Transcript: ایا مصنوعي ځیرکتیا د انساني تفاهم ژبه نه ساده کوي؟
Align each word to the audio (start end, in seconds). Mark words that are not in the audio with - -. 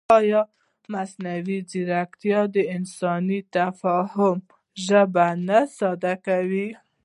ایا 0.17 0.41
مصنوعي 0.91 1.57
ځیرکتیا 1.69 2.39
د 2.55 2.57
انساني 2.75 3.39
تفاهم 3.57 4.37
ژبه 4.85 5.27
نه 5.47 5.59
ساده 5.77 6.13
کوي؟ 6.25 6.67